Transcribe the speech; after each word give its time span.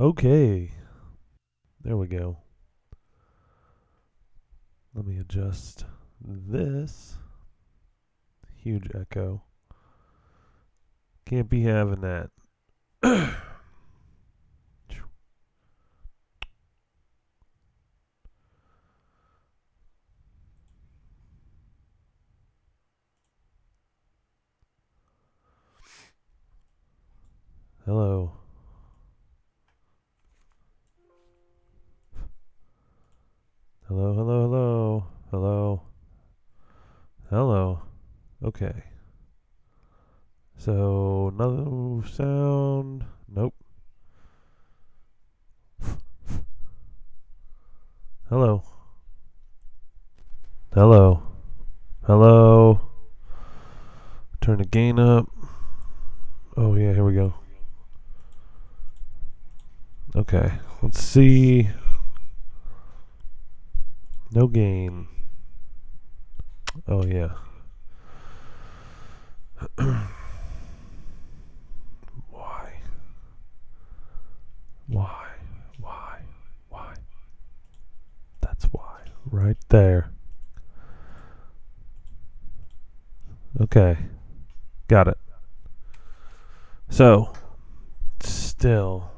Okay. 0.00 0.72
There 1.84 1.96
we 1.96 2.08
go. 2.08 2.38
Let 4.92 5.06
me 5.06 5.18
adjust 5.18 5.84
this. 6.20 7.16
Huge 8.56 8.88
echo. 8.92 9.42
Can't 11.26 11.48
be 11.48 11.62
having 11.62 12.00
that. 12.00 12.30
Hello. 27.84 28.32
Hello, 33.96 34.12
hello, 34.12 34.48
hello. 34.50 35.06
Hello. 35.30 35.82
Hello. 37.30 37.82
Okay. 38.42 38.82
So, 40.56 41.32
no 41.38 42.02
sound. 42.04 43.04
Nope. 43.28 43.54
Hello. 48.28 48.64
Hello. 50.72 51.22
Hello. 52.02 52.80
Turn 54.40 54.58
the 54.58 54.64
gain 54.64 54.98
up. 54.98 55.28
Oh, 56.56 56.74
yeah, 56.74 56.94
here 56.94 57.04
we 57.04 57.14
go. 57.14 57.34
Okay, 60.16 60.50
let's 60.82 61.00
see. 61.00 61.68
No 64.32 64.46
gain. 64.48 65.06
Oh, 66.88 67.04
yeah. 67.04 67.34
Why? 72.30 72.72
Why? 74.88 75.26
Why? 75.80 76.18
Why? 76.68 76.94
That's 78.40 78.64
why. 78.66 79.00
Right 79.30 79.56
there. 79.68 80.10
Okay. 83.60 83.96
Got 84.88 85.08
it. 85.08 85.18
So, 86.90 87.32
still. 88.20 89.13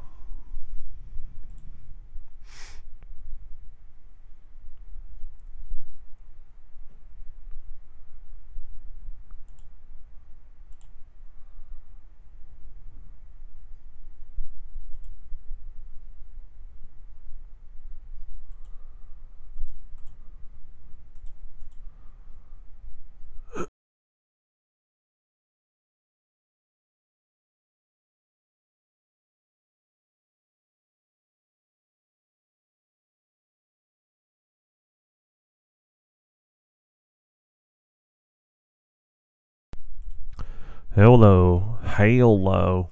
Hello. 40.97 41.77
Hello. 41.85 42.89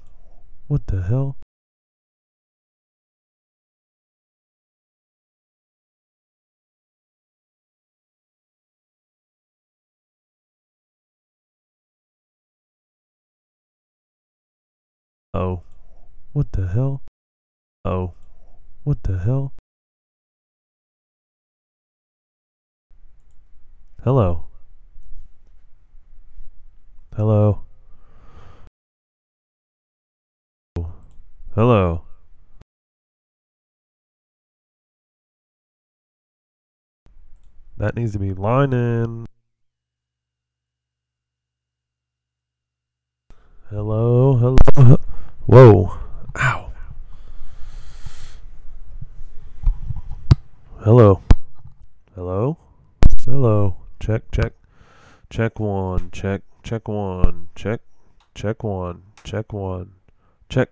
What 0.69 0.87
the 0.89 1.01
hell? 1.01 1.39
Oh. 15.33 15.63
What 16.35 16.53
the 16.53 16.67
hell? 16.67 17.01
Oh. 17.87 18.13
What 18.83 19.03
the 19.05 19.17
hell? 19.17 19.55
Hello. 24.03 24.45
Hello. 27.17 27.65
Hello. 31.55 32.03
That 37.77 37.95
needs 37.95 38.13
to 38.15 38.19
be 38.19 38.33
lining. 38.33 39.27
Hello. 43.71 44.35
Hello. 44.35 44.97
Whoa. 45.47 45.97
Ow. 46.41 46.73
Hello. 50.81 51.23
Hello. 52.17 52.57
Hello. 53.25 53.77
Check, 54.01 54.23
check. 54.33 54.55
Check 55.31 55.61
one. 55.61 56.11
Check. 56.11 56.43
Check 56.65 56.89
one. 56.89 57.51
Check. 57.55 57.81
Check 58.35 58.65
one. 58.65 59.03
Check 59.23 59.53
one. 59.53 59.93
Check. 60.49 60.71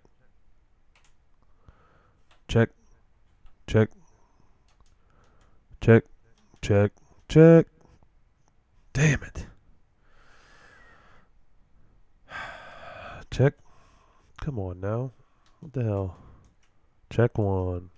Check. 2.52 2.68
Check. 3.66 3.88
Check. 5.80 6.04
Check. 6.60 6.92
Check. 7.26 7.66
Damn 8.92 9.22
it. 9.22 9.46
Check. 13.30 13.54
Come 14.42 14.58
on 14.58 14.80
now. 14.80 15.12
What 15.60 15.72
the 15.72 15.82
hell? 15.82 16.18
Check 17.08 17.38
one. 17.38 17.88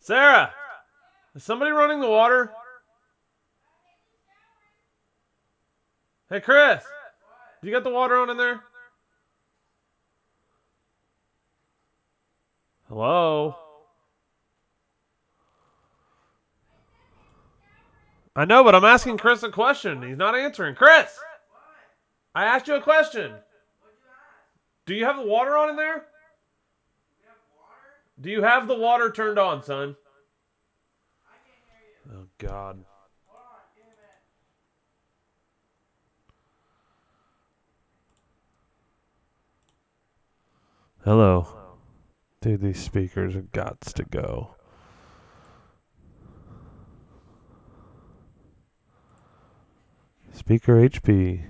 Sarah, 0.00 0.52
is 1.34 1.44
somebody 1.44 1.70
running 1.70 2.00
the 2.00 2.08
water? 2.08 2.52
Hey, 6.30 6.40
Chris, 6.40 6.82
do 7.60 7.68
you 7.68 7.74
got 7.74 7.84
the 7.84 7.90
water 7.90 8.16
on 8.16 8.30
in 8.30 8.36
there? 8.38 8.62
Hello? 12.88 13.54
I 18.34 18.46
know, 18.46 18.64
but 18.64 18.74
I'm 18.74 18.84
asking 18.84 19.18
Chris 19.18 19.42
a 19.42 19.50
question. 19.50 20.02
He's 20.02 20.16
not 20.16 20.34
answering. 20.34 20.74
Chris! 20.76 21.18
I 22.34 22.44
asked 22.44 22.68
you 22.68 22.74
a 22.74 22.80
question. 22.80 23.34
Do 24.86 24.94
you 24.94 25.04
have 25.04 25.16
the 25.16 25.26
water 25.26 25.56
on 25.58 25.68
in 25.70 25.76
there? 25.76 26.06
Do 28.20 28.30
you 28.30 28.42
have 28.42 28.68
the 28.68 28.74
water 28.74 29.10
turned 29.10 29.38
on, 29.38 29.62
son? 29.62 29.96
Oh, 32.12 32.26
God. 32.38 32.84
Hello. 41.02 41.48
Dude, 42.42 42.60
these 42.60 42.78
speakers 42.78 43.34
have 43.34 43.52
got 43.52 43.80
to 43.80 44.04
go. 44.04 44.54
Speaker 50.32 50.74
HP. 50.74 51.44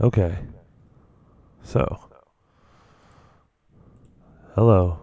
Okay. 0.00 0.38
So. 1.62 2.00
Hello. 4.54 4.98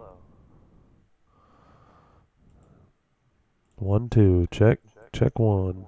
One, 3.75 4.09
two. 4.09 4.47
Check. 4.51 4.79
Check 5.13 5.39
one. 5.39 5.87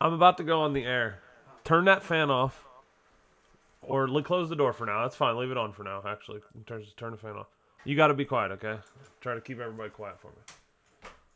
I'm 0.00 0.12
about 0.12 0.36
to 0.38 0.44
go 0.44 0.60
on 0.60 0.74
the 0.74 0.84
air. 0.84 1.18
Turn 1.64 1.84
that 1.86 2.02
fan 2.02 2.30
off. 2.30 2.64
Or 3.82 4.08
li- 4.08 4.22
close 4.22 4.48
the 4.48 4.56
door 4.56 4.72
for 4.72 4.86
now. 4.86 5.02
That's 5.02 5.16
fine. 5.16 5.36
Leave 5.36 5.50
it 5.50 5.56
on 5.56 5.72
for 5.72 5.82
now, 5.82 6.02
actually. 6.06 6.40
Turn, 6.66 6.84
turn 6.96 7.12
the 7.12 7.18
fan 7.18 7.36
off. 7.36 7.48
You 7.84 7.96
got 7.96 8.08
to 8.08 8.14
be 8.14 8.24
quiet, 8.24 8.52
okay? 8.52 8.78
Try 9.20 9.34
to 9.34 9.40
keep 9.40 9.58
everybody 9.58 9.90
quiet 9.90 10.20
for 10.20 10.28
me. 10.28 10.57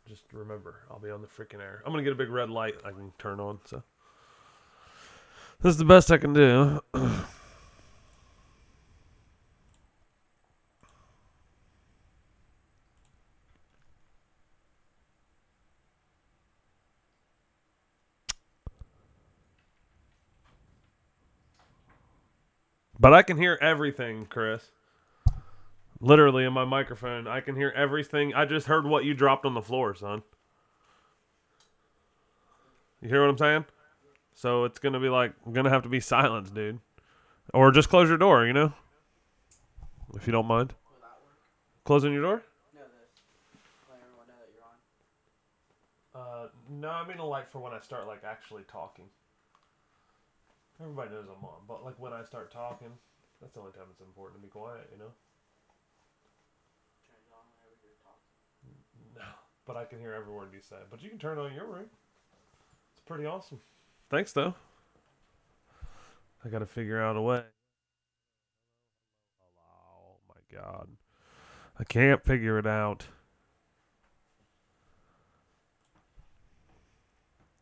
Just 0.09 0.25
remember, 0.33 0.81
I'll 0.91 0.99
be 0.99 1.11
on 1.11 1.23
the 1.23 1.29
freaking 1.29 1.61
air. 1.61 1.83
I'm 1.87 1.93
to 1.93 2.03
get 2.03 2.13
a 2.13 2.17
big 2.17 2.29
red 2.29 2.51
light 2.51 2.75
I 2.85 2.91
can 2.91 3.13
turn 3.19 3.41
on, 3.41 3.61
so. 3.65 3.83
This 5.61 5.71
is 5.71 5.77
the 5.79 5.85
best 5.85 6.11
I 6.11 6.19
can 6.19 6.33
do. 6.33 6.81
But 22.99 23.15
I 23.15 23.23
can 23.23 23.37
hear 23.37 23.59
everything, 23.61 24.27
Chris. 24.27 24.63
Literally 26.03 26.45
in 26.45 26.53
my 26.53 26.65
microphone, 26.65 27.29
I 27.29 27.41
can 27.41 27.55
hear 27.55 27.73
everything. 27.77 28.35
I 28.35 28.45
just 28.45 28.67
heard 28.67 28.85
what 28.85 29.05
you 29.05 29.15
dropped 29.15 29.47
on 29.47 29.55
the 29.55 29.63
floor, 29.63 29.95
son. 29.95 30.23
You 33.01 33.09
hear 33.09 33.21
what 33.21 33.31
I'm 33.31 33.39
saying? 33.39 33.65
So 34.35 34.65
it's 34.65 34.81
gonna 34.81 34.99
be 34.99 35.09
like 35.09 35.33
gonna 35.53 35.71
have 35.71 35.85
to 35.85 35.89
be 35.89 36.01
silence, 36.01 36.51
dude. 36.51 36.81
Or 37.55 37.71
just 37.71 37.89
close 37.89 38.09
your 38.09 38.19
door, 38.19 38.47
you 38.47 38.53
know? 38.53 38.73
If 40.15 40.27
you 40.27 40.33
don't 40.33 40.47
mind. 40.47 40.75
Will 40.91 40.99
that? 41.03 41.21
Closing 41.85 42.13
your 42.13 42.23
door? 42.23 42.43
No, 42.75 42.81
this. 42.81 43.23
Let 43.89 44.01
everyone 44.03 44.27
know 44.27 44.35
that 44.43 44.51
you're 44.53 44.67
on. 44.67 46.45
Uh 46.45 46.49
no, 46.69 46.89
I 46.91 47.07
mean 47.07 47.19
like 47.19 47.49
for 47.49 47.61
when 47.61 47.73
I 47.73 47.79
start 47.79 48.09
like 48.09 48.23
actually 48.27 48.65
talking. 48.67 49.05
Everybody 50.81 51.11
knows 51.11 51.27
I'm 51.31 51.45
on, 51.45 51.63
but 51.69 51.85
like 51.85 51.95
when 51.99 52.13
I 52.13 52.25
start 52.25 52.51
talking, 52.51 52.91
that's 53.41 53.55
the 53.55 53.61
only 53.61 53.73
time 53.73 53.87
it's 53.93 54.01
important 54.01 54.43
to 54.43 54.47
be 54.47 54.51
quiet, 54.51 54.91
you 54.91 54.99
know? 54.99 55.15
Turn 57.07 57.19
it 57.23 57.31
on 57.31 57.47
whenever 57.55 57.79
you're 57.87 58.03
talking. 58.03 58.27
No, 59.15 59.23
but 59.67 59.77
I 59.77 59.85
can 59.85 59.99
hear 59.99 60.13
every 60.13 60.33
word 60.33 60.49
you 60.53 60.61
say. 60.61 60.77
But 60.91 61.03
you 61.03 61.11
can 61.11 61.19
turn 61.19 61.39
on 61.39 61.55
your 61.55 61.67
ring. 61.67 61.87
It's 62.93 63.03
pretty 63.07 63.27
awesome. 63.27 63.61
Thanks, 64.11 64.33
though. 64.33 64.55
I 66.45 66.49
got 66.49 66.59
to 66.59 66.67
figure 66.67 67.01
out 67.01 67.17
a 67.17 67.23
way. 67.23 67.43
Oh 69.59 70.17
my 70.29 70.59
god, 70.59 70.89
I 71.79 71.85
can't 71.85 72.23
figure 72.23 72.59
it 72.59 72.67
out. 72.67 73.07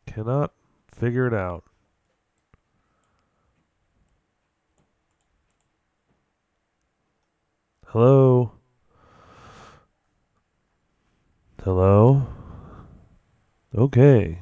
Cannot 0.07 0.51
figure 0.91 1.27
it 1.27 1.33
out. 1.33 1.63
Hello. 7.87 8.53
Hello? 11.63 12.25
Okay. 13.77 14.39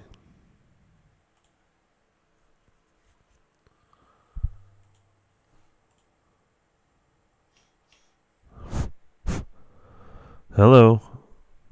Hello. 10.55 11.01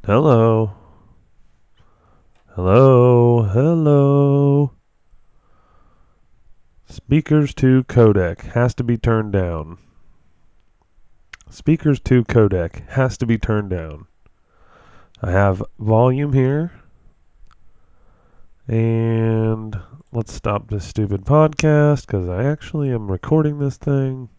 Hello. 0.05 0.73
Hello. 2.53 3.43
Hello. 3.43 4.71
Speakers 6.89 7.53
to 7.53 7.85
codec 7.85 8.41
has 8.51 8.73
to 8.73 8.83
be 8.83 8.97
turned 8.97 9.31
down. 9.31 9.77
Speakers 11.49 12.01
to 12.01 12.25
codec 12.25 12.85
has 12.89 13.17
to 13.19 13.25
be 13.25 13.37
turned 13.37 13.69
down. 13.69 14.07
I 15.21 15.31
have 15.31 15.63
volume 15.79 16.33
here. 16.33 16.71
And 18.67 19.79
let's 20.11 20.33
stop 20.33 20.69
this 20.69 20.85
stupid 20.85 21.25
podcast 21.25 22.05
because 22.05 22.29
I 22.29 22.43
actually 22.43 22.91
am 22.91 23.09
recording 23.09 23.59
this 23.59 23.77
thing. 23.77 24.29